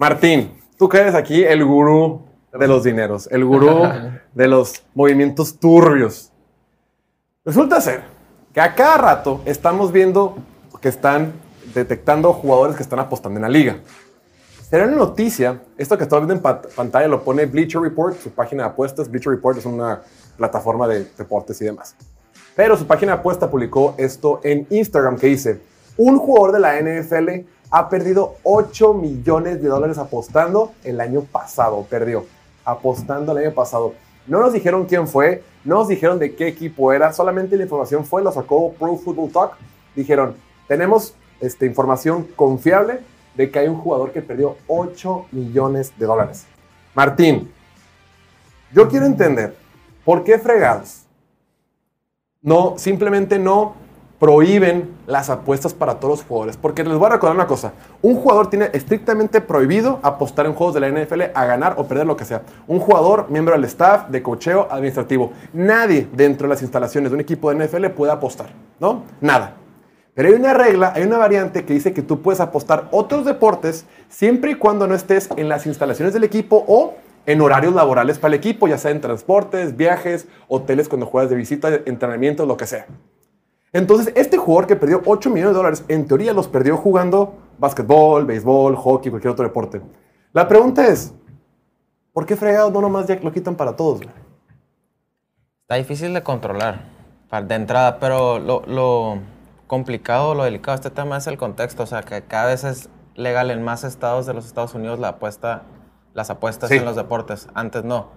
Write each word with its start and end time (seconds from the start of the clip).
Martín, 0.00 0.50
tú 0.78 0.88
que 0.88 0.96
eres 0.96 1.14
aquí 1.14 1.44
el 1.44 1.62
gurú 1.62 2.22
de 2.58 2.66
los 2.66 2.84
dineros, 2.84 3.28
el 3.30 3.44
gurú 3.44 3.82
de 4.34 4.48
los 4.48 4.82
movimientos 4.94 5.58
turbios. 5.58 6.32
Resulta 7.44 7.82
ser 7.82 8.04
que 8.54 8.62
a 8.62 8.74
cada 8.74 8.96
rato 8.96 9.42
estamos 9.44 9.92
viendo 9.92 10.38
que 10.80 10.88
están 10.88 11.34
detectando 11.74 12.32
jugadores 12.32 12.76
que 12.76 12.82
están 12.82 12.98
apostando 12.98 13.36
en 13.36 13.42
la 13.42 13.50
liga. 13.50 13.76
Será 14.70 14.86
una 14.86 14.96
noticia, 14.96 15.60
esto 15.76 15.98
que 15.98 16.04
estamos 16.04 16.26
viendo 16.26 16.48
en 16.48 16.60
pantalla 16.74 17.06
lo 17.06 17.22
pone 17.22 17.44
Bleacher 17.44 17.82
Report, 17.82 18.18
su 18.22 18.30
página 18.30 18.62
de 18.62 18.68
apuestas. 18.70 19.10
Bleacher 19.10 19.34
Report 19.34 19.58
es 19.58 19.66
una 19.66 20.00
plataforma 20.38 20.88
de 20.88 21.04
deportes 21.18 21.60
y 21.60 21.66
demás. 21.66 21.94
Pero 22.56 22.74
su 22.78 22.86
página 22.86 23.12
de 23.12 23.18
apuesta 23.18 23.50
publicó 23.50 23.94
esto 23.98 24.40
en 24.44 24.66
Instagram 24.70 25.18
que 25.18 25.26
dice, 25.26 25.60
un 25.98 26.16
jugador 26.16 26.52
de 26.52 26.60
la 26.60 26.80
NFL 26.80 27.44
ha 27.70 27.88
perdido 27.88 28.36
8 28.42 28.94
millones 28.94 29.62
de 29.62 29.68
dólares 29.68 29.98
apostando 29.98 30.72
el 30.82 31.00
año 31.00 31.22
pasado, 31.22 31.86
perdió, 31.88 32.26
apostando 32.64 33.32
el 33.32 33.46
año 33.46 33.54
pasado. 33.54 33.94
No 34.26 34.40
nos 34.40 34.52
dijeron 34.52 34.86
quién 34.86 35.06
fue, 35.06 35.42
no 35.64 35.76
nos 35.76 35.88
dijeron 35.88 36.18
de 36.18 36.34
qué 36.34 36.48
equipo 36.48 36.92
era, 36.92 37.12
solamente 37.12 37.56
la 37.56 37.62
información 37.62 38.04
fue, 38.04 38.22
lo 38.22 38.32
sacó 38.32 38.72
Pro 38.72 38.96
Football 38.96 39.30
Talk. 39.30 39.52
Dijeron, 39.94 40.34
tenemos 40.66 41.14
esta 41.40 41.64
información 41.64 42.24
confiable 42.36 43.00
de 43.34 43.50
que 43.50 43.60
hay 43.60 43.68
un 43.68 43.78
jugador 43.78 44.12
que 44.12 44.22
perdió 44.22 44.56
8 44.66 45.26
millones 45.30 45.92
de 45.96 46.06
dólares. 46.06 46.46
Martín, 46.94 47.50
yo 48.72 48.88
quiero 48.88 49.06
entender, 49.06 49.56
¿por 50.04 50.24
qué 50.24 50.38
fregados? 50.38 51.04
No, 52.42 52.74
simplemente 52.78 53.38
no 53.38 53.74
prohíben 54.20 54.90
las 55.06 55.30
apuestas 55.30 55.72
para 55.72 55.94
todos 55.94 56.18
los 56.18 56.26
jugadores. 56.26 56.56
Porque 56.58 56.84
les 56.84 56.96
voy 56.96 57.06
a 57.06 57.12
recordar 57.14 57.34
una 57.34 57.46
cosa. 57.46 57.72
Un 58.02 58.16
jugador 58.16 58.50
tiene 58.50 58.68
estrictamente 58.74 59.40
prohibido 59.40 59.98
apostar 60.02 60.46
en 60.46 60.52
juegos 60.52 60.74
de 60.74 60.80
la 60.80 60.90
NFL 60.90 61.22
a 61.34 61.44
ganar 61.46 61.74
o 61.78 61.88
perder 61.88 62.06
lo 62.06 62.16
que 62.16 62.26
sea. 62.26 62.42
Un 62.68 62.78
jugador, 62.78 63.30
miembro 63.30 63.54
del 63.54 63.64
staff, 63.64 64.08
de 64.10 64.22
cocheo, 64.22 64.68
administrativo. 64.70 65.32
Nadie 65.54 66.06
dentro 66.12 66.46
de 66.46 66.54
las 66.54 66.62
instalaciones 66.62 67.10
de 67.10 67.14
un 67.14 67.22
equipo 67.22 67.52
de 67.52 67.66
NFL 67.66 67.86
puede 67.86 68.12
apostar. 68.12 68.50
¿No? 68.78 69.04
Nada. 69.22 69.56
Pero 70.14 70.28
hay 70.28 70.34
una 70.34 70.52
regla, 70.52 70.92
hay 70.94 71.04
una 71.04 71.16
variante 71.16 71.64
que 71.64 71.72
dice 71.72 71.94
que 71.94 72.02
tú 72.02 72.20
puedes 72.20 72.40
apostar 72.40 72.88
otros 72.90 73.24
deportes 73.24 73.86
siempre 74.10 74.50
y 74.50 74.54
cuando 74.54 74.86
no 74.86 74.94
estés 74.94 75.30
en 75.36 75.48
las 75.48 75.66
instalaciones 75.66 76.12
del 76.12 76.24
equipo 76.24 76.62
o 76.68 76.94
en 77.24 77.40
horarios 77.40 77.74
laborales 77.74 78.18
para 78.18 78.34
el 78.34 78.38
equipo, 78.38 78.68
ya 78.68 78.76
sea 78.76 78.90
en 78.90 79.00
transportes, 79.00 79.76
viajes, 79.76 80.26
hoteles 80.48 80.88
cuando 80.88 81.06
juegas 81.06 81.30
de 81.30 81.36
visita, 81.36 81.70
entrenamientos, 81.86 82.46
lo 82.46 82.56
que 82.58 82.66
sea. 82.66 82.86
Entonces, 83.72 84.12
este 84.16 84.36
jugador 84.36 84.66
que 84.66 84.76
perdió 84.76 85.00
8 85.04 85.30
millones 85.30 85.52
de 85.52 85.56
dólares, 85.58 85.84
en 85.88 86.06
teoría 86.06 86.32
los 86.32 86.48
perdió 86.48 86.76
jugando 86.76 87.34
básquetbol, 87.58 88.26
béisbol, 88.26 88.74
hockey, 88.76 89.10
cualquier 89.10 89.32
otro 89.32 89.44
deporte. 89.44 89.80
La 90.32 90.48
pregunta 90.48 90.86
es, 90.88 91.14
¿por 92.12 92.26
qué 92.26 92.36
fregados 92.36 92.72
no 92.72 92.80
nomás 92.80 93.06
ya 93.06 93.16
lo 93.16 93.32
quitan 93.32 93.54
para 93.54 93.76
todos? 93.76 94.00
Está 95.62 95.76
difícil 95.76 96.12
de 96.14 96.22
controlar 96.22 97.00
de 97.30 97.54
entrada, 97.54 98.00
pero 98.00 98.40
lo, 98.40 99.18
complicado, 99.68 100.34
lo 100.34 100.42
delicado 100.42 100.76
de 100.76 100.88
este 100.88 100.90
tema 100.90 101.16
es 101.16 101.26
el 101.28 101.38
contexto. 101.38 101.84
O 101.84 101.86
sea, 101.86 102.02
que 102.02 102.22
cada 102.22 102.46
vez 102.46 102.64
es 102.64 102.88
legal 103.14 103.50
en 103.50 103.62
más 103.62 103.84
estados 103.84 104.26
de 104.26 104.34
los 104.34 104.46
Estados 104.46 104.74
Unidos 104.74 104.98
la 104.98 105.08
apuesta, 105.08 105.62
las 106.12 106.28
apuestas 106.30 106.70
en 106.72 106.84
los 106.84 106.96
deportes. 106.96 107.48
Antes 107.54 107.84
no. 107.84 108.08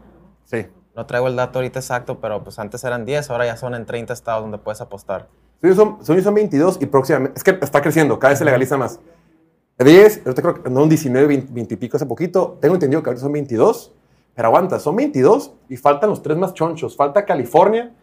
Sí. 0.45 0.67
No 0.95 1.05
traigo 1.05 1.27
el 1.27 1.35
dato 1.35 1.59
ahorita 1.59 1.79
exacto, 1.79 2.19
pero 2.19 2.43
pues 2.43 2.59
antes 2.59 2.83
eran 2.83 3.05
10, 3.05 3.29
ahora 3.29 3.45
ya 3.45 3.57
son 3.57 3.75
en 3.75 3.85
30 3.85 4.13
estados 4.13 4.43
donde 4.43 4.57
puedes 4.57 4.81
apostar. 4.81 5.27
Son, 5.63 6.03
son 6.03 6.33
22 6.33 6.79
y 6.81 6.87
próximamente, 6.87 7.37
es 7.37 7.43
que 7.43 7.51
está 7.61 7.81
creciendo, 7.81 8.19
cada 8.19 8.31
vez 8.31 8.39
se 8.39 8.45
legaliza 8.45 8.75
más. 8.75 8.99
10, 9.77 10.25
yo 10.25 10.35
creo 10.35 10.61
que 10.61 10.69
no, 10.69 10.83
un 10.83 10.89
19, 10.89 11.45
20, 11.49 11.73
y 11.73 11.77
pico 11.77 11.95
hace 11.95 12.05
poquito. 12.05 12.57
Tengo 12.59 12.75
entendido 12.75 13.01
que 13.01 13.09
ahora 13.09 13.19
son 13.19 13.31
22, 13.31 13.93
pero 14.35 14.47
aguanta, 14.49 14.79
son 14.79 14.95
22 14.97 15.53
y 15.69 15.77
faltan 15.77 16.09
los 16.09 16.21
tres 16.21 16.37
más 16.37 16.53
chonchos. 16.53 16.95
Falta 16.95 17.25
California, 17.25 17.93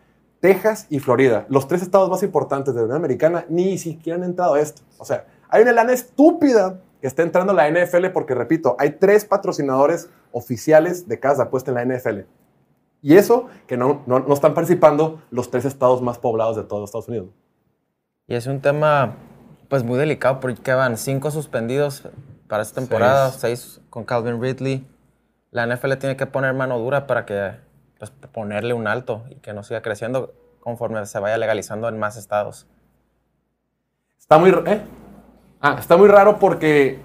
Texas 0.40 0.86
y 0.88 1.00
Florida. 1.00 1.46
Los 1.48 1.68
tres 1.68 1.82
estados 1.82 2.08
más 2.08 2.22
importantes 2.22 2.74
de 2.74 2.80
la 2.80 2.86
Unión 2.86 2.96
Americana 2.96 3.44
ni 3.48 3.78
siquiera 3.78 4.16
han 4.16 4.24
entrado 4.24 4.54
a 4.54 4.60
esto. 4.60 4.82
O 4.98 5.04
sea, 5.04 5.26
hay 5.48 5.62
una 5.62 5.72
lana 5.72 5.92
estúpida 5.92 6.80
que 7.00 7.06
está 7.06 7.22
entrando 7.22 7.52
la 7.52 7.70
NFL 7.70 8.06
porque, 8.12 8.34
repito, 8.34 8.74
hay 8.78 8.92
tres 8.92 9.24
patrocinadores 9.24 10.08
oficiales 10.32 11.08
de 11.08 11.20
cada 11.20 11.44
apuesta 11.44 11.70
en 11.70 11.74
la 11.74 11.84
NFL. 11.84 12.20
Y 13.02 13.16
eso 13.16 13.46
que 13.66 13.76
no, 13.76 14.02
no, 14.06 14.20
no 14.20 14.34
están 14.34 14.54
participando 14.54 15.22
los 15.30 15.50
tres 15.50 15.64
estados 15.64 16.02
más 16.02 16.18
poblados 16.18 16.56
de 16.56 16.64
todos 16.64 16.88
Estados 16.88 17.08
Unidos. 17.08 17.28
Y 18.30 18.36
es 18.36 18.46
un 18.46 18.60
tema 18.60 19.16
pues 19.68 19.82
muy 19.82 19.98
delicado 19.98 20.38
porque 20.38 20.72
van 20.72 20.96
cinco 20.96 21.32
suspendidos 21.32 22.04
para 22.46 22.62
esta 22.62 22.80
temporada, 22.80 23.28
seis, 23.32 23.80
con 23.90 24.04
Calvin 24.04 24.40
Ridley. 24.40 24.86
La 25.50 25.66
NFL 25.66 25.94
tiene 25.94 26.16
que 26.16 26.26
poner 26.26 26.54
mano 26.54 26.78
dura 26.78 27.08
para 27.08 27.26
que 27.26 27.54
pues, 27.98 28.12
ponerle 28.32 28.72
un 28.72 28.86
alto 28.86 29.24
y 29.30 29.34
que 29.34 29.52
no 29.52 29.64
siga 29.64 29.82
creciendo 29.82 30.32
conforme 30.60 31.04
se 31.06 31.18
vaya 31.18 31.36
legalizando 31.38 31.88
en 31.88 31.98
más 31.98 32.16
estados. 32.16 32.68
Está 34.16 34.38
muy, 34.38 34.50
¿eh? 34.50 34.80
ah, 35.60 35.74
está 35.80 35.96
muy 35.96 36.06
raro 36.06 36.38
porque 36.38 37.00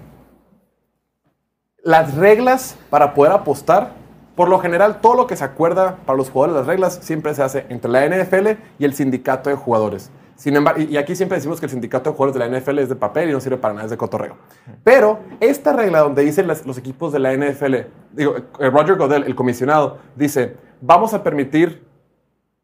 las 1.82 2.14
reglas 2.14 2.76
para 2.88 3.14
poder 3.14 3.32
apostar, 3.32 3.90
por 4.36 4.48
lo 4.48 4.60
general 4.60 5.00
todo 5.00 5.16
lo 5.16 5.26
que 5.26 5.34
se 5.34 5.42
acuerda 5.42 5.96
para 6.06 6.16
los 6.16 6.30
jugadores, 6.30 6.60
las 6.60 6.68
reglas 6.68 7.00
siempre 7.02 7.34
se 7.34 7.42
hace 7.42 7.66
entre 7.68 7.90
la 7.90 8.06
NFL 8.06 8.62
y 8.78 8.84
el 8.84 8.94
sindicato 8.94 9.50
de 9.50 9.56
jugadores. 9.56 10.12
Sin 10.36 10.54
embargo, 10.54 10.82
y 10.82 10.98
aquí 10.98 11.16
siempre 11.16 11.36
decimos 11.38 11.58
que 11.58 11.66
el 11.66 11.70
sindicato 11.70 12.10
de 12.10 12.16
jugadores 12.16 12.38
de 12.38 12.48
la 12.48 12.60
NFL 12.60 12.78
es 12.78 12.90
de 12.90 12.94
papel 12.96 13.30
y 13.30 13.32
no 13.32 13.40
sirve 13.40 13.56
para 13.56 13.72
nada, 13.72 13.86
es 13.86 13.90
de 13.90 13.96
cotorreo. 13.96 14.36
Pero 14.84 15.20
esta 15.40 15.72
regla 15.72 16.00
donde 16.00 16.22
dicen 16.22 16.46
los 16.46 16.76
equipos 16.76 17.10
de 17.12 17.18
la 17.18 17.34
NFL, 17.34 17.74
digo, 18.12 18.36
eh, 18.36 18.70
Roger 18.70 18.96
Godell, 18.96 19.24
el 19.24 19.34
comisionado, 19.34 19.98
dice, 20.14 20.56
vamos 20.82 21.14
a 21.14 21.22
permitir, 21.22 21.82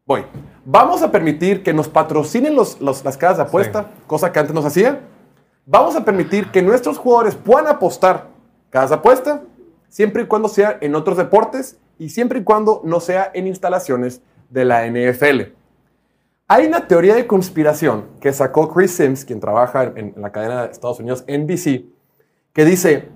voy, 0.05 0.23
vamos 0.63 1.01
a 1.01 1.11
permitir 1.11 1.63
que 1.63 1.73
nos 1.73 1.89
patrocinen 1.89 2.55
los, 2.55 2.79
las 2.79 3.17
casas 3.17 3.37
de 3.37 3.43
apuesta, 3.43 3.89
cosa 4.05 4.31
que 4.31 4.39
antes 4.39 4.53
nos 4.53 4.65
hacía. 4.65 5.01
Vamos 5.65 5.95
a 5.95 6.05
permitir 6.05 6.51
que 6.51 6.61
nuestros 6.61 6.99
jugadores 6.99 7.33
puedan 7.35 7.67
apostar 7.67 8.27
casas 8.69 8.91
de 8.91 8.95
apuesta, 8.97 9.41
siempre 9.89 10.23
y 10.23 10.25
cuando 10.27 10.47
sea 10.47 10.77
en 10.79 10.93
otros 10.93 11.17
deportes 11.17 11.79
y 11.97 12.09
siempre 12.09 12.39
y 12.39 12.43
cuando 12.43 12.81
no 12.83 12.99
sea 12.99 13.31
en 13.33 13.47
instalaciones 13.47 14.21
de 14.51 14.65
la 14.65 14.85
NFL. 14.85 15.62
Hay 16.47 16.65
una 16.65 16.87
teoría 16.87 17.15
de 17.15 17.25
conspiración 17.25 18.09
que 18.19 18.33
sacó 18.33 18.71
Chris 18.73 18.91
Sims, 18.91 19.23
quien 19.23 19.39
trabaja 19.39 19.83
en, 19.95 20.13
la 20.17 20.31
cadena 20.31 20.63
de 20.63 20.71
Estados 20.71 20.99
Unidos 20.99 21.23
NBC, 21.27 21.85
que 22.51 22.65
dice, 22.65 23.09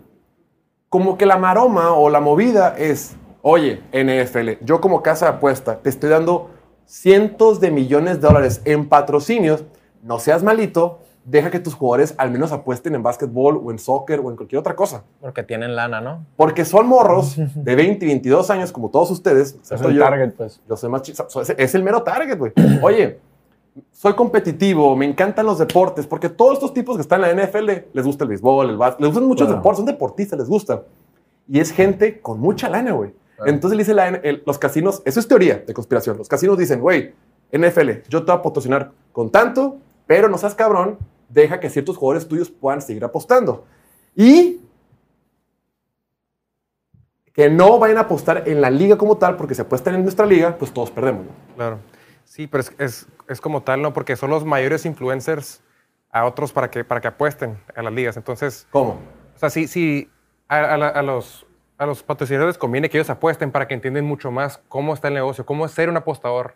como 0.88 1.18
que 1.18 1.26
la 1.26 1.38
maroma 1.38 1.92
o 1.92 2.10
la 2.10 2.22
movida 2.22 2.76
es, 2.78 3.18
oye, 3.42 3.84
NFL, 3.92 4.64
yo 4.64 4.80
como 4.80 5.04
casa 5.04 5.26
de 5.26 5.38
apuesta 5.38 5.80
te 5.82 5.90
estoy 5.90 6.10
dando 6.10 6.52
cientos 6.86 7.60
de 7.60 7.70
millones 7.70 8.22
de 8.22 8.28
dólares 8.28 8.62
en 8.64 8.88
patrocinios, 8.88 9.66
no 10.02 10.20
seas 10.20 10.42
malito, 10.42 11.02
deja 11.28 11.52
que 11.52 11.60
tus 11.60 11.76
jugadores 11.76 12.16
al 12.18 12.32
menos 12.32 12.54
apuesten 12.54 12.96
en 12.96 13.04
básquetbol 13.04 13.60
o 13.62 13.72
en 13.72 13.80
soccer 13.80 14.22
o 14.22 14.30
en 14.30 14.38
cualquier 14.38 14.60
otra 14.60 14.76
cosa. 14.76 15.04
Porque 15.20 15.44
tienen 15.44 15.76
lana, 15.76 16.00
¿no? 16.00 16.26
Porque 16.38 16.64
son 16.64 16.88
morros 16.88 17.36
de 17.56 17.76
20 17.76 18.06
y 18.06 18.08
22 18.08 18.50
años 18.50 18.72
como 18.72 18.90
todos 18.90 19.12
ustedes. 19.12 19.58
Es 19.62 19.82
el 19.82 20.00
target, 20.00 20.32
pues. 20.32 20.62
Yo 20.68 20.78
soy 20.78 20.90
más 20.90 21.02
es 21.58 21.76
el 21.76 21.84
mero 21.84 22.02
target, 22.02 22.38
güey. 22.38 22.54
Oye, 22.82 23.20
soy 23.92 24.14
competitivo, 24.14 24.96
me 24.96 25.06
encantan 25.06 25.46
los 25.46 25.60
deportes, 25.60 26.08
porque 26.08 26.30
todos 26.30 26.54
estos 26.54 26.74
tipos 26.74 26.96
que 26.96 27.02
están 27.02 27.24
en 27.24 27.38
la 27.38 27.46
NFL 27.46 27.70
les 27.94 28.06
gusta 28.06 28.24
el 28.24 28.30
béisbol, 28.30 28.70
el 28.70 28.78
básquet, 28.78 29.02
les 29.02 29.10
gustan 29.10 29.28
muchos 29.28 29.50
deportes, 29.50 29.78
son 29.78 29.86
deportistas, 29.86 30.40
les 30.40 30.48
gusta. 30.48 30.84
Y 31.48 31.60
es 31.60 31.72
gente 31.72 32.22
con 32.22 32.40
mucha 32.40 32.70
lana, 32.70 32.94
güey. 32.94 33.14
Entonces 33.46 33.78
le 33.78 33.84
dice 33.84 33.94
la, 33.94 34.20
los 34.46 34.58
casinos, 34.58 35.02
eso 35.06 35.20
es 35.20 35.28
teoría 35.28 35.64
de 35.68 35.74
conspiración, 35.74 36.18
los 36.18 36.28
casinos 36.28 36.58
dicen, 36.58 36.80
güey, 36.80 37.14
NFL, 37.52 37.90
yo 38.10 38.24
te 38.24 38.32
voy 38.32 38.40
a 38.40 38.42
patrocinar 38.42 38.92
con 39.12 39.30
tanto, 39.30 39.78
pero 40.08 40.28
no 40.28 40.38
seas 40.38 40.56
cabrón, 40.56 40.98
deja 41.30 41.60
que 41.60 41.70
ciertos 41.70 41.98
jugadores 41.98 42.28
tuyos 42.28 42.50
puedan 42.50 42.82
seguir 42.82 43.04
apostando. 43.04 43.66
Y 44.16 44.62
que 47.38 47.50
no 47.50 47.78
vayan 47.78 47.98
a 47.98 48.02
apostar 48.02 48.44
en 48.48 48.62
la 48.62 48.72
liga 48.72 48.98
como 48.98 49.18
tal, 49.18 49.38
porque 49.38 49.54
si 49.54 49.62
apuestan 49.62 49.94
en 49.94 50.02
nuestra 50.02 50.26
liga, 50.26 50.58
pues 50.58 50.74
todos 50.74 50.90
perdemos. 50.90 51.28
Claro. 51.56 51.80
Sí, 52.26 52.48
pero 52.48 52.64
es, 52.80 53.08
es, 53.28 53.42
como 53.42 53.62
tal, 53.62 53.82
¿no? 53.82 53.94
Porque 53.94 54.16
son 54.16 54.32
los 54.32 54.44
mayores 54.44 54.86
influencers 54.86 55.62
a 56.10 56.26
otros 56.26 56.52
para 56.52 56.72
que, 56.72 56.84
para 56.84 57.00
que 57.00 57.10
apuesten 57.10 57.60
a 57.76 57.84
las 57.84 57.94
ligas. 57.94 58.18
Entonces. 58.18 58.68
¿Cómo? 58.72 59.00
O 59.36 59.40
sea, 59.40 59.52
sí, 59.52 59.68
sí 59.68 60.10
a, 60.48 60.74
a, 60.74 61.02
los, 61.04 61.46
a 61.78 61.86
los 61.86 62.02
patrocinadores 62.02 62.58
conviene 62.58 62.90
que 62.90 62.98
ellos 62.98 63.10
apuesten 63.10 63.52
para 63.52 63.68
que 63.68 63.76
entiendan 63.76 64.06
mucho 64.06 64.32
más 64.32 64.60
cómo 64.68 64.96
está 64.96 65.10
el 65.10 65.14
negocio, 65.14 65.46
cómo 65.46 65.66
es 65.66 65.72
ser 65.72 65.90
un 65.90 65.98
apostador 65.98 66.56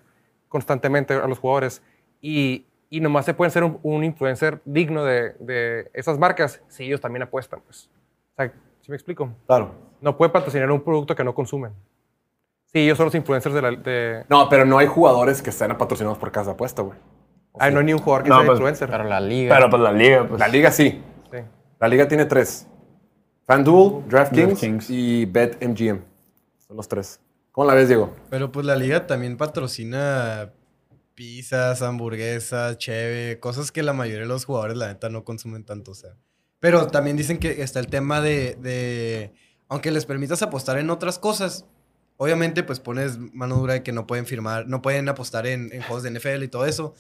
constantemente 0.50 1.14
a 1.14 1.28
los 1.28 1.38
jugadores. 1.38 1.84
Y, 2.22 2.66
y 2.92 3.00
nomás 3.00 3.24
se 3.24 3.34
pueden 3.34 3.52
ser 3.52 3.64
un, 3.64 4.04
influencer 4.04 4.62
digno 4.66 5.06
de, 5.06 5.34
de, 5.40 5.90
esas 5.94 6.20
marcas 6.20 6.62
si 6.68 6.84
ellos 6.84 7.00
también 7.00 7.24
apuestan. 7.24 7.62
Pues. 7.62 7.90
O 8.34 8.36
sea, 8.36 8.54
¿sí 8.82 8.92
me 8.92 8.98
explico? 8.98 9.34
Claro. 9.48 9.72
No 10.02 10.18
puede 10.18 10.30
patrocinar 10.30 10.70
un 10.70 10.82
producto 10.82 11.16
que 11.16 11.24
no 11.24 11.34
consumen. 11.34 11.72
Sí, 12.66 12.80
ellos 12.80 12.98
son 12.98 13.06
los 13.06 13.16
influencers 13.16 13.56
de 13.56 13.62
la. 13.62 13.72
De... 13.72 14.26
No, 14.28 14.50
pero 14.50 14.66
no 14.66 14.78
hay 14.78 14.88
jugadores 14.88 15.42
que 15.42 15.52
estén 15.52 15.76
patrocinados 15.78 16.18
por 16.18 16.34
casa 16.34 16.48
de 16.48 16.56
apuesta, 16.56 16.82
güey. 16.82 16.98
Ay, 17.58 17.72
no 17.74 17.80
hay 17.80 17.86
ni 17.86 17.94
un 17.94 18.00
jugador 18.00 18.24
que 18.24 18.30
sea 18.30 18.40
pues, 18.40 18.50
influencer. 18.50 18.90
Pero 18.90 19.06
la 19.06 19.22
liga. 19.22 19.56
Pero 19.56 19.70
pues 19.70 19.82
la 19.82 19.92
liga, 19.94 20.28
pues. 20.28 20.40
La 20.40 20.48
liga 20.50 20.72
sí. 20.72 21.02
sí. 21.32 21.38
La 21.80 21.88
liga 21.88 22.10
tiene 22.10 22.26
tres. 22.26 22.68
FanDuel, 23.46 24.04
DraftKings 24.10 24.48
DraftKings. 24.48 24.90
y 24.90 25.26
BetMGM. 25.26 26.02
Son 26.58 26.76
los 26.76 26.90
tres. 26.90 27.22
¿Cómo 27.54 27.68
la 27.68 27.74
ves, 27.74 27.88
Diego? 27.88 28.14
Pero 28.30 28.52
pues 28.52 28.66
la 28.66 28.76
liga 28.76 29.08
también 29.08 29.38
patrocina 29.38 30.52
pizzas, 31.22 31.84
hamburguesas, 31.84 32.80
cheve, 32.80 33.40
cosas 33.40 33.72
que 33.72 33.84
la 33.84 33.94
mayoría 33.94 34.22
de 34.22 34.28
los 34.28 34.46
jugadores 34.46 34.76
la 34.76 34.88
neta 34.88 35.08
no 35.10 35.24
consumen 35.24 35.64
tanto, 35.64 35.92
o 35.92 35.94
sea. 35.94 36.18
Pero 36.60 36.88
también 36.88 37.16
dicen 37.16 37.38
que 37.38 37.62
está 37.62 37.80
el 37.80 37.86
tema 37.86 38.22
de, 38.22 38.58
de 38.60 39.32
aunque 39.68 39.92
les 39.92 40.08
permitas 40.08 40.42
apostar 40.42 40.80
en 40.80 40.90
otras 40.90 41.20
cosas, 41.20 41.66
obviamente 42.18 42.64
pues 42.64 42.80
pones 42.80 43.20
mano 43.20 43.58
dura 43.58 43.76
de 43.76 43.84
que 43.84 43.92
no 43.92 44.08
pueden 44.08 44.26
firmar, 44.26 44.68
no 44.68 44.82
pueden 44.82 45.10
apostar 45.10 45.46
en, 45.46 45.72
en 45.72 45.84
juegos 45.84 46.02
de 46.02 46.10
NFL 46.10 46.42
y 46.42 46.48
todo 46.48 46.66
eso, 46.66 46.96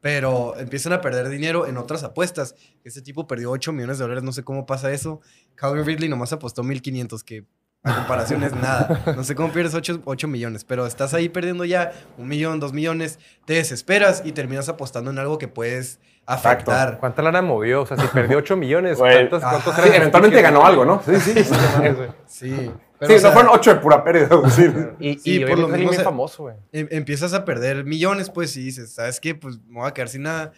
pero 0.00 0.58
empiezan 0.58 0.94
a 0.94 1.02
perder 1.02 1.28
dinero 1.28 1.66
en 1.66 1.76
otras 1.76 2.02
apuestas. 2.02 2.54
Este 2.82 3.02
tipo 3.02 3.26
perdió 3.26 3.50
8 3.50 3.74
millones 3.74 3.98
de 3.98 4.04
dólares, 4.04 4.24
no 4.24 4.32
sé 4.32 4.42
cómo 4.42 4.64
pasa 4.64 4.90
eso. 4.90 5.20
Calvin 5.54 5.84
Ridley 5.84 6.08
nomás 6.08 6.32
apostó 6.32 6.62
1500, 6.62 7.22
que 7.22 7.44
a 7.86 7.94
comparación 7.96 8.42
es 8.42 8.52
nada. 8.54 9.00
No 9.16 9.24
sé 9.24 9.34
cómo 9.34 9.52
pierdes 9.52 9.74
8, 9.74 10.28
millones, 10.28 10.64
pero 10.64 10.86
estás 10.86 11.14
ahí 11.14 11.28
perdiendo 11.28 11.64
ya 11.64 11.92
un 12.18 12.28
millón, 12.28 12.60
dos 12.60 12.72
millones, 12.72 13.18
te 13.44 13.54
desesperas 13.54 14.22
y 14.24 14.32
terminas 14.32 14.68
apostando 14.68 15.10
en 15.10 15.18
algo 15.18 15.38
que 15.38 15.48
puedes 15.48 16.00
afectar. 16.26 16.98
¿Cuánta 16.98 17.22
lana 17.22 17.40
movió? 17.42 17.82
O 17.82 17.86
sea, 17.86 17.96
si 17.96 18.06
perdió 18.08 18.38
8 18.38 18.56
millones. 18.56 18.98
¿cuántos, 18.98 19.42
cuántos. 19.42 19.74
Sí, 19.76 19.90
eventualmente 19.94 20.42
ganó 20.42 20.66
algo, 20.66 20.84
¿no? 20.84 21.02
Sí, 21.06 21.16
sí. 21.20 21.34
Sí. 22.26 22.50
sí, 22.54 22.70
Pero, 22.98 23.14
o 23.14 23.18
sea, 23.18 23.28
no 23.30 23.34
fueron 23.34 23.52
ocho 23.54 23.74
de 23.74 23.80
pura 23.80 24.02
pérdida. 24.02 24.28
sí. 24.50 24.64
Y, 24.98 25.18
Sí, 25.18 25.36
y 25.36 25.44
por 25.44 25.58
lo 25.58 25.68
bien 25.68 25.92
se- 25.92 26.02
famoso, 26.02 26.44
güey. 26.44 26.56
em- 26.72 26.88
empiezas 26.90 27.32
a 27.34 27.44
perder 27.44 27.84
millones, 27.84 28.30
pues, 28.30 28.56
y 28.56 28.64
dices, 28.64 28.92
¿sabes 28.94 29.20
qué? 29.20 29.34
Pues 29.34 29.58
me 29.68 29.80
voy 29.80 29.88
a 29.88 29.92
quedar 29.94 30.08
sin 30.08 30.22
nada. 30.22 30.52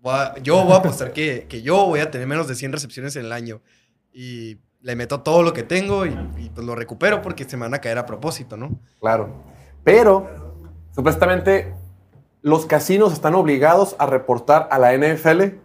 Voy 0.00 0.14
a- 0.14 0.34
yo 0.42 0.62
voy 0.64 0.74
a 0.74 0.76
apostar 0.76 1.12
que, 1.12 1.46
que 1.48 1.62
yo 1.62 1.86
voy 1.86 2.00
a 2.00 2.10
tener 2.10 2.26
menos 2.26 2.46
de 2.48 2.54
100 2.56 2.72
recepciones 2.72 3.16
en 3.16 3.24
el 3.26 3.32
año. 3.32 3.62
Y 4.12 4.58
le 4.88 4.96
meto 4.96 5.20
todo 5.20 5.42
lo 5.42 5.52
que 5.52 5.62
tengo 5.62 6.06
y, 6.06 6.16
y, 6.38 6.48
pues 6.48 6.66
lo 6.66 6.74
recupero 6.74 7.20
porque 7.20 7.44
se 7.44 7.58
me 7.58 7.64
van 7.64 7.74
a 7.74 7.78
caer 7.78 7.98
a 7.98 8.06
propósito, 8.06 8.56
¿no? 8.56 8.70
Claro. 9.00 9.28
Pero, 9.84 10.26
supuestamente, 10.92 11.74
los 12.40 12.64
casinos 12.64 13.12
están 13.12 13.34
obligados 13.34 13.96
a 13.98 14.06
reportar 14.06 14.66
a 14.70 14.78
la 14.78 14.96
NFL 14.96 15.58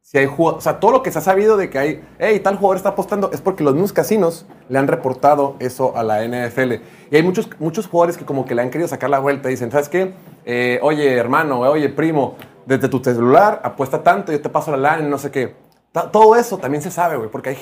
si 0.00 0.16
hay. 0.16 0.30
O 0.34 0.60
sea, 0.62 0.80
todo 0.80 0.92
lo 0.92 1.02
que 1.02 1.12
se 1.12 1.18
ha 1.18 1.20
sabido 1.20 1.58
de 1.58 1.68
que 1.68 1.78
hay, 1.78 2.02
hey, 2.18 2.40
tal 2.40 2.56
jugador 2.56 2.78
está 2.78 2.88
apostando, 2.88 3.30
es 3.34 3.42
porque 3.42 3.62
los 3.62 3.74
mismos 3.74 3.92
casinos 3.92 4.46
le 4.70 4.78
han 4.78 4.88
reportado 4.88 5.56
eso 5.58 5.94
a 5.94 6.02
la 6.02 6.24
NFL. 6.26 6.76
Y 7.10 7.16
hay 7.16 7.22
muchos, 7.22 7.50
muchos 7.58 7.86
jugadores 7.86 8.16
que, 8.16 8.24
como 8.24 8.46
que 8.46 8.54
le 8.54 8.62
han 8.62 8.70
querido 8.70 8.88
sacar 8.88 9.10
la 9.10 9.18
vuelta. 9.18 9.50
Dicen, 9.50 9.70
¿sabes 9.70 9.90
qué? 9.90 10.14
Eh, 10.46 10.80
oye, 10.80 11.16
hermano, 11.16 11.60
oye, 11.60 11.90
primo, 11.90 12.36
desde 12.64 12.88
tu 12.88 13.04
celular 13.04 13.60
apuesta 13.62 14.02
tanto, 14.02 14.32
yo 14.32 14.40
te 14.40 14.48
paso 14.48 14.70
la 14.70 14.78
lana 14.78 15.06
y 15.06 15.10
no 15.10 15.18
sé 15.18 15.30
qué. 15.30 15.54
Todo 16.12 16.36
eso 16.36 16.56
también 16.58 16.82
se 16.82 16.90
sabe, 16.92 17.16
güey, 17.16 17.28
porque 17.30 17.48
hay 17.50 17.58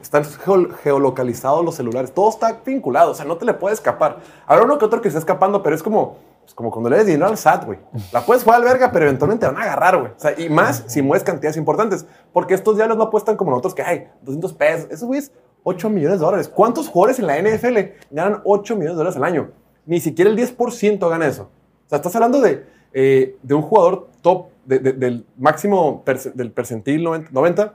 están 0.00 0.24
geo- 0.24 0.68
geolocalizados 0.84 1.64
los 1.64 1.74
celulares. 1.74 2.12
Todo 2.12 2.30
está 2.30 2.60
vinculado, 2.64 3.10
o 3.10 3.14
sea, 3.14 3.24
no 3.24 3.36
te 3.36 3.44
le 3.44 3.54
puede 3.54 3.74
escapar. 3.74 4.18
Habrá 4.46 4.64
uno 4.64 4.78
que 4.78 4.84
otro 4.84 5.00
que 5.00 5.08
está 5.08 5.18
escapando, 5.18 5.64
pero 5.64 5.74
es 5.74 5.82
como, 5.82 6.16
es 6.46 6.54
como 6.54 6.70
cuando 6.70 6.90
le 6.90 6.98
des 6.98 7.06
dinero 7.06 7.26
al 7.26 7.36
SAT, 7.36 7.64
güey. 7.64 7.80
La 8.12 8.20
puedes 8.24 8.44
jugar 8.44 8.60
al 8.60 8.64
verga, 8.64 8.92
pero 8.92 9.06
eventualmente 9.06 9.46
te 9.46 9.52
van 9.52 9.60
a 9.60 9.64
agarrar, 9.64 9.98
güey. 9.98 10.12
O 10.12 10.18
sea, 10.20 10.38
y 10.38 10.48
más 10.48 10.84
si 10.86 11.02
mueves 11.02 11.24
cantidades 11.24 11.56
importantes, 11.56 12.06
porque 12.32 12.54
estos 12.54 12.76
diablos 12.76 12.96
no 12.98 13.04
apuestan 13.04 13.36
como 13.36 13.50
nosotros 13.50 13.74
que 13.74 13.82
hay 13.82 14.08
200 14.22 14.52
pesos. 14.52 14.88
Eso, 14.88 15.06
güey, 15.08 15.18
es 15.18 15.32
8 15.64 15.90
millones 15.90 16.20
de 16.20 16.24
dólares. 16.24 16.48
¿Cuántos 16.48 16.88
jugadores 16.88 17.18
en 17.18 17.26
la 17.26 17.36
NFL 17.36 17.78
ganan 18.12 18.42
8 18.44 18.74
millones 18.76 18.94
de 18.94 18.98
dólares 18.98 19.16
al 19.16 19.24
año? 19.24 19.50
Ni 19.86 19.98
siquiera 20.00 20.30
el 20.30 20.36
10% 20.36 21.08
gana 21.08 21.26
eso. 21.26 21.50
O 21.86 21.88
sea, 21.88 21.96
estás 21.96 22.14
hablando 22.14 22.40
de, 22.40 22.64
eh, 22.92 23.36
de 23.42 23.54
un 23.54 23.62
jugador 23.62 24.08
top, 24.20 24.46
de- 24.64 24.78
de- 24.78 24.92
del 24.92 25.26
máximo 25.38 26.04
perce- 26.04 26.32
del 26.32 26.50
percentil 26.50 27.02
90, 27.02 27.30
90, 27.32 27.74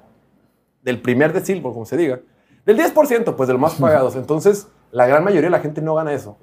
del 0.84 1.02
primer 1.02 1.34
decil, 1.34 1.62
por 1.62 1.74
como 1.74 1.86
se 1.86 1.98
diga, 1.98 2.20
del 2.66 2.78
10%, 2.78 3.36
pues 3.36 3.48
de 3.48 3.54
los 3.54 3.62
más 3.62 3.76
pagados. 3.76 4.16
Entonces, 4.16 4.68
la 4.92 5.06
gran 5.08 5.24
mayoría 5.24 5.48
de 5.48 5.52
la 5.52 5.60
gente 5.60 5.82
no 5.82 5.96
gana 5.96 6.14
eso. 6.14 6.38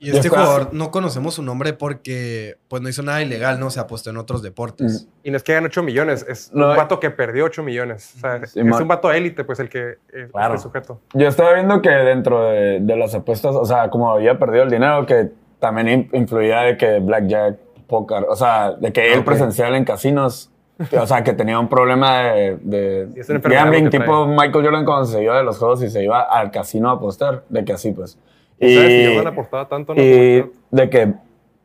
Y 0.00 0.10
este 0.10 0.28
está. 0.28 0.40
jugador 0.42 0.72
no 0.74 0.92
conocemos 0.92 1.34
su 1.34 1.42
nombre 1.42 1.72
porque 1.72 2.56
pues 2.68 2.80
no 2.80 2.88
hizo 2.88 3.02
nada 3.02 3.20
ilegal, 3.20 3.58
¿no? 3.58 3.68
Se 3.68 3.80
apostó 3.80 4.10
en 4.10 4.16
otros 4.18 4.42
deportes. 4.42 5.08
Y 5.24 5.32
no 5.32 5.36
es 5.36 5.42
que 5.42 5.54
ganan 5.54 5.66
8 5.70 5.82
millones, 5.82 6.24
es 6.28 6.52
No, 6.54 6.66
un 6.66 6.72
eh. 6.74 6.76
vato 6.76 7.00
que 7.00 7.10
perdió 7.10 7.44
8 7.46 7.64
millones. 7.64 8.12
O 8.16 8.20
sea, 8.20 8.46
Sí, 8.46 8.60
es 8.60 8.64
ma- 8.64 8.78
un 8.78 8.86
vato 8.86 9.10
élite, 9.10 9.42
pues, 9.42 9.58
el 9.58 9.68
que 9.68 9.96
el, 10.12 10.30
Claro. 10.30 10.54
el 10.54 10.60
sujeto. 10.60 11.00
Yo 11.14 11.26
estaba 11.26 11.52
viendo 11.54 11.82
que 11.82 11.90
dentro 11.90 12.44
de, 12.48 12.78
de 12.80 12.96
las 12.96 13.12
apuestas, 13.16 13.56
o 13.56 13.64
sea, 13.64 13.90
como 13.90 14.08
había 14.12 14.38
perdido 14.38 14.62
el 14.62 14.70
dinero, 14.70 15.04
que 15.04 15.32
también 15.58 15.88
in- 15.88 16.10
influía 16.12 16.60
de 16.60 16.76
que 16.76 17.00
Blackjack, 17.00 17.58
Poker, 17.88 18.26
o 18.28 18.36
sea, 18.36 18.72
de 18.72 18.92
que 18.92 19.12
él 19.12 19.20
Ok. 19.20 19.24
presencial 19.24 19.74
en 19.74 19.84
casinos, 19.84 20.50
o 20.96 21.06
sea, 21.06 21.24
que 21.24 21.32
tenía 21.32 21.58
un 21.58 21.68
problema 21.68 22.18
de, 22.18 22.56
de 22.60 23.24
Sí, 23.24 23.32
gambling 23.42 23.90
tipo 23.90 24.04
trae. 24.04 24.26
Michael 24.26 24.64
Jordan 24.64 24.84
cuando 24.84 25.06
se 25.06 25.22
iba 25.22 25.36
de 25.36 25.42
los 25.42 25.58
juegos 25.58 25.82
y 25.82 25.90
se 25.90 26.04
iba 26.04 26.20
al 26.20 26.50
casino 26.52 26.90
a 26.90 26.92
apostar, 26.92 27.42
de 27.48 27.64
que 27.64 27.72
así 27.72 27.90
pues. 27.92 28.18
¿Sabes 28.60 28.92
si 28.92 29.04
yo 29.14 29.22
no 29.22 29.28
apostaba 29.28 29.68
tanto? 29.68 29.94
No, 29.94 30.02
y 30.02 30.44
de 30.70 30.90
que 30.90 31.14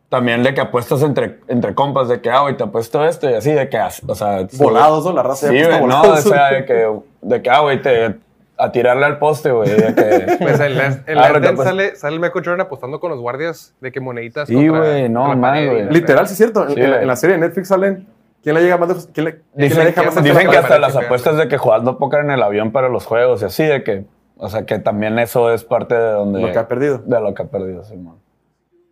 también 0.10 0.44
de 0.44 0.54
que 0.54 0.62
apuestas 0.62 1.02
entre, 1.02 1.40
entre 1.48 1.74
compas, 1.74 2.08
de 2.08 2.22
que, 2.22 2.30
ah, 2.30 2.42
güey, 2.42 2.56
te 2.56 2.64
apuesto 2.64 3.04
esto 3.04 3.28
y 3.30 3.34
así, 3.34 3.52
de 3.52 3.68
que, 3.68 3.80
o 4.08 4.14
sea... 4.14 4.48
Volados, 4.54 5.06
¿no? 5.06 5.12
La 5.12 5.24
raza 5.24 5.50
Sí, 5.50 5.56
güey, 5.56 5.86
no, 5.88 6.02
o 6.04 6.18
sea, 6.18 6.52
de 6.52 6.66
que, 6.66 6.88
de 7.22 7.42
que 7.42 7.50
ah, 7.50 7.62
güey, 7.62 7.81
te, 7.81 8.16
a 8.58 8.72
tirarle 8.72 9.06
al 9.06 9.20
poste, 9.20 9.52
güey, 9.52 9.70
que... 9.70 10.38
Pues 10.40 10.60
en 10.60 10.78
la, 10.78 11.04
en 11.06 11.16
la 11.16 11.54
pues- 11.56 11.68
sale, 11.68 11.96
sale 11.96 12.16
el 12.16 12.20
Michael 12.22 12.46
Jordan 12.46 12.62
apostando 12.62 13.00
con 13.00 13.10
los 13.12 13.20
guardias 13.20 13.74
de 13.82 13.92
que 13.92 14.00
moneditas. 14.00 14.48
Sí, 14.48 14.68
güey, 14.68 15.10
no, 15.10 15.36
mal, 15.36 15.70
güey. 15.70 15.90
Literal, 15.90 16.28
sí 16.28 16.34
es 16.34 16.38
cierto. 16.38 16.64
En, 16.68 16.76
Sí, 16.76 16.80
en 16.80 16.84
la, 16.84 16.90
güey. 16.90 17.02
en 17.02 17.08
la 17.08 17.16
serie 17.16 17.36
de 17.38 17.42
Netflix 17.42 17.68
salen. 17.68 18.08
¿Quién 18.44 18.56
le 18.56 18.62
llega 18.62 18.78
más 18.78 18.90
lejos? 18.90 19.10
¿Quién 19.14 19.26
le, 19.26 19.32
quién 19.36 19.46
le 19.56 19.64
Dicen, 19.70 19.86
deja 19.86 20.04
más 20.04 20.24
dicen 20.24 20.50
que 20.50 20.58
hasta 20.58 20.78
las 20.78 20.96
apuestas 20.96 21.38
de 21.38 21.48
que 21.48 21.58
jugando 21.58 21.98
póker 21.98 22.20
en 22.22 22.32
el 22.32 22.44
avión 22.44 22.72
para 22.74 22.90
los 22.90 23.06
juegos 23.06 23.42
y 23.42 23.46
así, 23.46 23.64
de 23.64 23.84
que, 23.84 24.06
o 24.36 24.50
sea, 24.50 24.66
que 24.66 24.80
también 24.80 25.18
eso 25.18 25.52
es 25.52 25.64
parte 25.64 25.96
de 25.96 26.12
donde... 26.12 26.42
Lo 26.42 26.52
que 26.52 26.60
ha 26.60 26.68
perdido. 26.68 26.98
De 26.98 27.22
lo 27.22 27.34
que 27.34 27.44
ha 27.44 27.46
perdido, 27.46 27.86
sí, 27.86 27.96
man. 27.96 28.16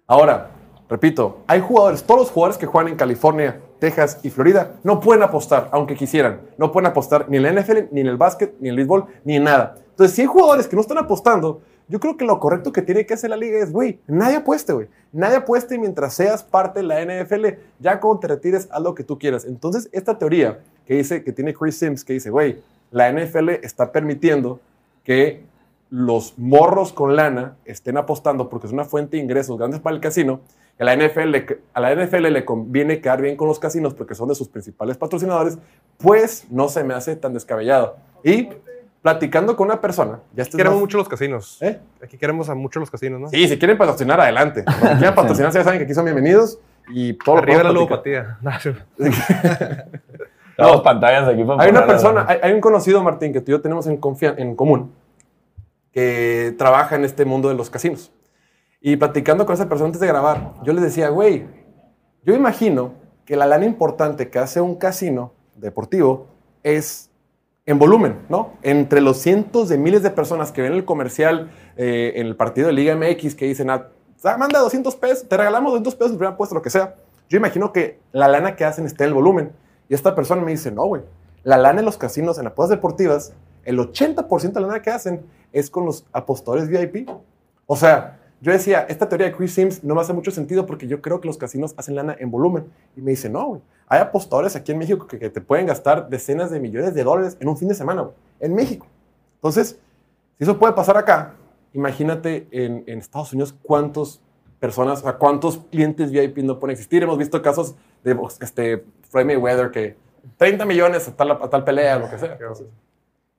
Ahora, 0.07 0.47
repito, 0.89 1.39
hay 1.47 1.59
jugadores, 1.59 2.03
todos 2.03 2.21
los 2.21 2.31
jugadores 2.31 2.57
que 2.57 2.65
juegan 2.65 2.91
en 2.93 2.97
California, 2.97 3.59
Texas 3.81 4.19
y 4.21 4.29
Florida 4.29 4.75
no 4.83 4.99
pueden 4.99 5.23
apostar, 5.23 5.67
aunque 5.71 5.95
quisieran. 5.95 6.41
No 6.59 6.71
pueden 6.71 6.91
apostar 6.91 7.25
ni 7.29 7.37
en 7.37 7.43
la 7.43 7.51
NFL, 7.51 7.89
ni 7.91 8.01
en 8.01 8.07
el 8.07 8.15
básquet, 8.15 8.53
ni 8.59 8.69
en 8.69 8.73
el 8.73 8.75
béisbol, 8.77 9.05
ni 9.25 9.37
en 9.37 9.43
nada. 9.43 9.75
Entonces, 9.89 10.15
si 10.15 10.21
hay 10.21 10.27
jugadores 10.27 10.67
que 10.67 10.75
no 10.75 10.83
están 10.83 10.99
apostando, 10.99 11.61
yo 11.87 11.99
creo 11.99 12.15
que 12.15 12.23
lo 12.23 12.39
correcto 12.39 12.71
que 12.71 12.83
tiene 12.83 13.07
que 13.07 13.15
hacer 13.15 13.31
la 13.31 13.35
liga 13.35 13.57
es, 13.57 13.71
güey, 13.71 13.99
nadie 14.05 14.37
apueste, 14.37 14.71
güey. 14.71 14.87
Nadie 15.11 15.37
apueste 15.37 15.79
mientras 15.79 16.13
seas 16.13 16.43
parte 16.43 16.81
de 16.81 16.85
la 16.85 17.03
NFL. 17.03 17.47
Ya 17.79 17.99
cuando 17.99 18.19
te 18.19 18.27
retires, 18.27 18.69
haz 18.71 18.83
lo 18.83 18.93
que 18.93 19.03
tú 19.03 19.17
quieras. 19.17 19.45
Entonces, 19.45 19.89
esta 19.91 20.15
teoría 20.15 20.59
que 20.85 20.93
dice, 20.93 21.23
que 21.23 21.33
tiene 21.33 21.55
Chris 21.55 21.79
Sims, 21.79 22.05
que 22.05 22.13
dice, 22.13 22.29
güey, 22.29 22.61
la 22.91 23.11
NFL 23.11 23.49
está 23.63 23.91
permitiendo 23.91 24.59
que 25.03 25.43
los 25.89 26.37
morros 26.37 26.93
con 26.93 27.15
lana 27.15 27.57
estén 27.65 27.97
apostando 27.97 28.47
porque 28.47 28.67
es 28.67 28.73
una 28.73 28.85
fuente 28.85 29.17
de 29.17 29.23
ingresos 29.23 29.57
grandes 29.57 29.79
para 29.79 29.95
el 29.95 30.01
casino. 30.01 30.41
A 30.79 30.83
la 30.83 30.93
NFL, 30.95 31.29
le- 31.31 31.59
a 31.73 31.79
la 31.79 31.91
NFL 31.93 32.31
le 32.31 32.43
conviene 32.43 33.01
quedar 33.01 33.21
bien 33.21 33.35
con 33.35 33.47
los 33.47 33.59
casinos 33.59 33.93
porque 33.93 34.15
son 34.15 34.27
de 34.29 34.35
sus 34.35 34.47
principales 34.47 34.97
patrocinadores, 34.97 35.57
pues 35.97 36.45
no 36.49 36.69
se 36.69 36.83
me 36.83 36.93
hace 36.95 37.15
tan 37.15 37.33
descabellado. 37.33 37.97
Y 38.23 38.49
platicando 39.03 39.55
con 39.55 39.67
una 39.67 39.79
persona, 39.81 40.19
ya 40.33 40.41
Aquí 40.41 40.41
esto 40.43 40.57
es 40.57 40.57
queremos 40.57 40.75
más- 40.77 40.81
mucho 40.81 40.97
los 40.97 41.07
casinos. 41.09 41.57
¿Eh? 41.61 41.79
Aquí 42.03 42.17
queremos 42.17 42.49
a 42.49 42.55
mucho 42.55 42.79
los 42.79 42.89
casinos, 42.89 43.19
¿no? 43.19 43.27
Sí, 43.29 43.47
si 43.47 43.57
quieren 43.59 43.77
patrocinar, 43.77 44.19
adelante. 44.19 44.63
Si 44.67 44.87
quieren 44.97 45.15
patrocinar, 45.15 45.51
ya 45.51 45.63
saben 45.63 45.79
que 45.79 45.85
aquí 45.85 45.93
son 45.93 46.05
bienvenidos 46.05 46.59
y 46.89 47.13
todo 47.13 47.35
lo 47.35 47.41
Arriba 47.43 47.63
la 47.63 47.71
ludopatía. 47.71 48.37
Tenemos 50.57 50.81
pantallas 50.83 51.27
aquí 51.27 51.43
para 51.43 51.61
Hay 51.63 51.69
una 51.71 51.85
persona, 51.87 52.23
¿no? 52.23 52.29
hay, 52.29 52.37
hay 52.41 52.53
un 52.53 52.61
conocido, 52.61 53.03
Martín, 53.03 53.33
que 53.33 53.41
tú 53.41 53.51
y 53.51 53.53
yo 53.53 53.61
tenemos 53.61 53.87
en, 53.87 53.99
en 54.37 54.55
común, 54.55 54.91
que 55.91 56.53
trabaja 56.57 56.95
en 56.95 57.05
este 57.05 57.25
mundo 57.25 57.49
de 57.49 57.55
los 57.55 57.69
casinos. 57.69 58.11
Y 58.81 58.95
platicando 58.95 59.45
con 59.45 59.53
esa 59.53 59.69
persona 59.69 59.87
antes 59.87 60.01
de 60.01 60.07
grabar, 60.07 60.55
yo 60.63 60.73
le 60.73 60.81
decía, 60.81 61.09
güey, 61.09 61.45
yo 62.23 62.33
imagino 62.33 62.93
que 63.25 63.35
la 63.35 63.45
lana 63.45 63.65
importante 63.65 64.29
que 64.29 64.39
hace 64.39 64.59
un 64.59 64.75
casino 64.75 65.33
deportivo 65.55 66.27
es 66.63 67.11
en 67.67 67.77
volumen, 67.77 68.25
¿no? 68.27 68.53
Entre 68.63 68.99
los 68.99 69.17
cientos 69.17 69.69
de 69.69 69.77
miles 69.77 70.01
de 70.01 70.09
personas 70.09 70.51
que 70.51 70.63
ven 70.63 70.73
el 70.73 70.83
comercial 70.83 71.51
eh, 71.77 72.13
en 72.15 72.25
el 72.25 72.35
partido 72.35 72.67
de 72.67 72.73
Liga 72.73 72.95
MX 72.95 73.35
que 73.35 73.45
dicen, 73.45 73.69
ah, 73.69 73.87
manda 74.39 74.59
200 74.59 74.95
pesos, 74.95 75.29
te 75.29 75.37
regalamos 75.37 75.71
200 75.73 75.95
pesos, 75.95 76.11
primera 76.13 76.33
apuesta, 76.33 76.55
lo 76.55 76.63
que 76.63 76.71
sea. 76.71 76.95
Yo 77.29 77.37
imagino 77.37 77.71
que 77.71 77.99
la 78.11 78.27
lana 78.27 78.55
que 78.55 78.65
hacen 78.65 78.85
está 78.85 79.03
en 79.03 79.09
el 79.09 79.13
volumen. 79.13 79.51
Y 79.89 79.93
esta 79.93 80.15
persona 80.15 80.41
me 80.41 80.51
dice, 80.51 80.71
no, 80.71 80.85
güey, 80.85 81.03
la 81.43 81.57
lana 81.57 81.79
en 81.79 81.85
los 81.85 81.97
casinos, 81.97 82.39
en 82.39 82.47
apuestas 82.47 82.77
deportivas, 82.77 83.33
el 83.63 83.77
80% 83.77 84.53
de 84.53 84.59
la 84.59 84.67
lana 84.67 84.81
que 84.81 84.89
hacen 84.89 85.23
es 85.53 85.69
con 85.69 85.85
los 85.85 86.05
apostadores 86.11 86.67
VIP. 86.67 87.09
O 87.67 87.75
sea, 87.75 88.20
yo 88.41 88.51
decía, 88.51 88.87
esta 88.89 89.07
teoría 89.07 89.27
de 89.27 89.33
Chris 89.33 89.53
Sims 89.53 89.83
no 89.83 89.93
me 89.93 90.01
hace 90.01 90.13
mucho 90.13 90.31
sentido 90.31 90.65
porque 90.65 90.87
yo 90.87 90.99
creo 91.01 91.21
que 91.21 91.27
los 91.27 91.37
casinos 91.37 91.75
hacen 91.77 91.95
lana 91.95 92.15
en 92.19 92.31
volumen. 92.31 92.65
Y 92.95 93.01
me 93.01 93.11
dice, 93.11 93.29
no, 93.29 93.45
güey. 93.45 93.61
Hay 93.87 93.99
apostadores 93.99 94.55
aquí 94.55 94.71
en 94.71 94.79
México 94.79 95.05
que, 95.05 95.19
que 95.19 95.29
te 95.29 95.41
pueden 95.41 95.67
gastar 95.67 96.09
decenas 96.09 96.49
de 96.49 96.59
millones 96.59 96.95
de 96.95 97.03
dólares 97.03 97.37
en 97.39 97.47
un 97.47 97.57
fin 97.57 97.67
de 97.67 97.75
semana, 97.75 98.01
güey. 98.01 98.15
En 98.39 98.55
México. 98.55 98.87
Entonces, 99.35 99.79
si 100.37 100.43
eso 100.43 100.57
puede 100.57 100.73
pasar 100.73 100.97
acá, 100.97 101.35
imagínate 101.73 102.47
en, 102.51 102.83
Estados 102.87 103.31
Unidos 103.33 103.55
cuántas 103.61 104.21
personas, 104.59 104.99
o 104.99 105.03
sea, 105.03 105.13
cuántos 105.13 105.59
clientes 105.71 106.11
VIP 106.11 106.39
no 106.39 106.59
pueden 106.59 106.73
existir. 106.73 107.03
Hemos 107.03 107.17
visto 107.17 107.41
casos 107.41 107.75
de 108.03 108.17
este, 108.39 108.83
Floyd 109.09 109.25
Mayweather 109.25 109.71
que 109.71 109.95
30 110.37 110.65
millones 110.65 111.07
a 111.07 111.15
tal, 111.15 111.31
a 111.31 111.49
tal 111.49 111.63
pelea, 111.63 111.99
lo 111.99 112.09
que 112.09 112.17
sea. 112.17 112.37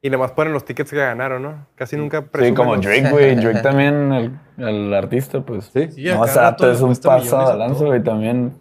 Y 0.04 0.11
nada 0.11 0.18
más 0.25 0.32
ponen 0.32 0.52
los 0.52 0.64
tickets 0.64 0.90
que 0.90 0.97
ganaron, 0.97 1.42
¿no? 1.42 1.66
Casi 1.76 1.97
nunca 1.97 2.25
Sí, 2.40 2.52
como 2.52 2.76
Drake, 2.76 3.09
güey. 3.11 3.37
Drake 3.37 3.61
también, 3.62 4.12
el, 4.12 4.32
el 4.59 4.92
artista, 4.94 5.40
pues. 5.42 5.71
Sí. 5.73 5.92
Sí, 5.92 6.09
a 6.09 6.14
no, 6.16 6.21
cada 6.23 6.30
o 6.32 6.35
sea, 6.35 6.42
rato 6.50 6.66
le 6.66 6.73
es 6.73 6.80
un 6.80 6.87
cuesta 6.88 7.09
millones 7.11 7.30
pasado 7.30 7.49
a 7.49 7.52
de 7.52 7.59
lanza, 7.61 7.78
todo. 7.78 7.87
güey, 7.88 8.02
también. 8.02 8.52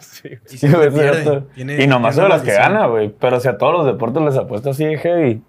Sí. 0.00 0.28
Y 0.52 0.58
Sí, 0.58 0.68
güey, 0.72 0.90
cierto. 0.90 1.44
Tiene- 1.54 1.82
Y 1.84 1.86
nomás 1.86 2.16
de 2.16 2.22
una 2.24 2.34
los 2.34 2.42
que 2.42 2.52
gana, 2.52 2.86
güey. 2.86 3.14
Pero 3.16 3.38
si 3.38 3.46
a 3.48 3.56
todos 3.56 3.72
los 3.72 3.86
deportes 3.86 4.22
les 4.22 4.36
apuesta 4.36 4.70
así 4.70 4.84
de 4.84 4.98
heavy. 4.98 5.42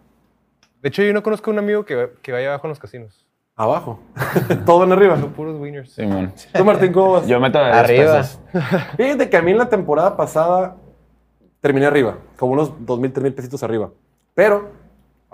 De 0.83 0.89
hecho, 0.89 1.01
yo 1.01 1.13
no 1.13 1.23
conozco 1.23 1.49
a 1.49 1.53
un 1.53 1.59
amigo 1.59 1.83
que, 1.83 2.11
que 2.21 2.31
vaya 2.31 2.49
abajo 2.49 2.67
en 2.67 2.69
los 2.69 2.79
casinos. 2.79 3.25
Abajo. 3.55 3.99
Todo 4.67 4.83
en 4.83 4.91
arriba. 4.91 5.17
Son 5.19 5.31
puros 5.31 5.59
winners. 5.59 5.93
Sí, 5.93 6.05
man. 6.05 6.31
Tú, 6.53 6.63
Martín, 6.63 6.93
¿cómo 6.93 7.13
vas? 7.13 7.27
Yo 7.27 7.39
meto 7.39 7.57
a 7.57 7.65
10 7.65 7.75
Arriba. 7.75 8.23
Fíjate 8.97 9.29
que 9.31 9.37
a 9.37 9.41
mí 9.41 9.49
en 9.51 9.57
la 9.57 9.67
temporada 9.69 10.15
pasada 10.15 10.75
terminé 11.59 11.87
arriba, 11.87 12.17
como 12.37 12.53
unos 12.53 12.71
2 12.85 12.99
mil, 12.99 13.11
3 13.11 13.23
mil 13.23 13.33
pesitos 13.33 13.63
arriba. 13.63 13.89
Pero 14.35 14.82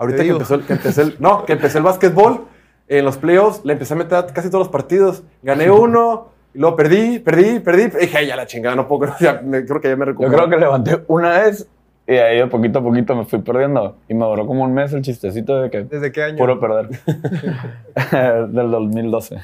ahorita 0.00 0.22
que 0.24 0.28
empezó, 0.30 0.54
el, 0.56 0.62
que 0.64 0.72
empecé 0.72 1.02
el, 1.02 1.16
no, 1.20 1.44
que 1.44 1.52
empecé 1.52 1.78
el 1.78 1.84
básquetbol, 1.84 2.46
en 2.88 3.04
los 3.04 3.16
playoffs 3.18 3.60
le 3.64 3.74
empecé 3.74 3.94
a 3.94 3.96
meter 3.96 4.24
casi 4.34 4.48
todos 4.48 4.62
los 4.66 4.68
partidos. 4.72 5.22
Gané 5.42 5.70
uno, 5.86 6.28
y 6.52 6.58
luego 6.58 6.74
perdí, 6.74 7.20
perdí, 7.20 7.60
perdí. 7.60 7.82
Y 7.84 8.00
dije, 8.06 8.18
"Ay, 8.18 8.26
ya 8.26 8.34
la 8.34 8.46
chingada, 8.46 8.74
no 8.74 8.88
puedo, 8.88 9.12
ya, 9.20 9.40
me- 9.44 9.64
creo 9.64 9.80
que 9.80 9.88
ya 9.88 9.94
me 9.96 10.00
Yo 10.06 10.06
recuperé. 10.06 10.34
creo 10.36 10.48
que 10.50 10.56
levanté 10.56 10.98
una 11.06 11.38
vez 11.38 11.68
y 12.08 12.14
ahí 12.14 12.38
de 12.38 12.46
poquito 12.48 12.80
a 12.80 12.82
poquito 12.82 13.14
me 13.14 13.24
fui 13.24 13.38
perdiendo. 13.40 13.96
Y 14.08 14.14
me 14.14 14.24
duró 14.26 14.44
como 14.46 14.64
un 14.64 14.74
mes 14.74 14.92
el 14.92 15.02
chistecito 15.02 15.60
de 15.62 15.70
que 15.70 15.84
¿Desde 15.84 16.10
qué 16.10 16.24
año? 16.24 16.38
puro 16.38 16.58
perder. 16.58 16.88
Del 18.48 18.70
2012. 18.72 19.36